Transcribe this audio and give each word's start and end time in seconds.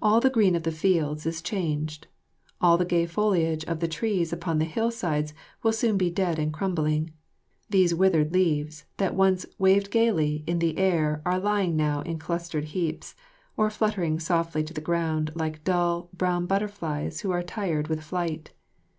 All 0.00 0.20
the 0.20 0.30
green 0.30 0.56
of 0.56 0.62
the 0.62 0.72
fields 0.72 1.26
is 1.26 1.42
changed. 1.42 2.06
All 2.62 2.78
the 2.78 2.86
gay 2.86 3.04
foliage 3.04 3.62
of 3.66 3.80
the 3.80 3.88
trees 3.88 4.32
upon 4.32 4.56
the 4.58 4.64
hillsides 4.64 5.34
will 5.62 5.74
soon 5.74 5.98
be 5.98 6.08
dead 6.08 6.38
and 6.38 6.50
crumbling. 6.50 7.10
These 7.68 7.94
withered 7.94 8.32
leaves 8.32 8.86
that 8.96 9.14
once 9.14 9.44
waved 9.58 9.90
gaily 9.90 10.44
in 10.46 10.60
the 10.60 10.78
air 10.78 11.20
are 11.26 11.38
lying 11.38 11.76
now 11.76 12.00
in 12.00 12.18
clustered 12.18 12.64
heaps, 12.72 13.14
or 13.54 13.68
fluttering 13.68 14.18
softly 14.18 14.64
to 14.64 14.72
the 14.72 14.80
ground 14.80 15.30
like 15.34 15.62
dull, 15.62 16.08
brown 16.14 16.46
butterflies 16.46 17.20
who 17.20 17.30
are 17.30 17.42
tired 17.42 17.88
with 17.88 18.02
flight. 18.02 18.52